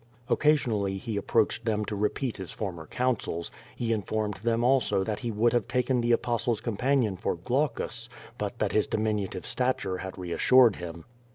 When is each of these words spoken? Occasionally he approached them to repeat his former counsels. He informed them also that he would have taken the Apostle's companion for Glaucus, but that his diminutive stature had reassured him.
Occasionally 0.29 0.97
he 0.97 1.15
approached 1.15 1.65
them 1.65 1.85
to 1.85 1.95
repeat 1.95 2.37
his 2.37 2.49
former 2.51 2.87
counsels. 2.87 3.51
He 3.75 3.93
informed 3.93 4.37
them 4.37 4.63
also 4.63 5.03
that 5.03 5.19
he 5.19 5.29
would 5.29 5.53
have 5.53 5.67
taken 5.67 6.01
the 6.01 6.11
Apostle's 6.11 6.59
companion 6.59 7.17
for 7.17 7.35
Glaucus, 7.35 8.09
but 8.39 8.57
that 8.57 8.71
his 8.73 8.87
diminutive 8.87 9.45
stature 9.45 9.99
had 9.99 10.17
reassured 10.17 10.77
him. 10.77 11.05